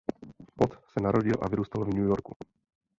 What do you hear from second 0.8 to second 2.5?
se narodil a vyrůstal v New Yorku.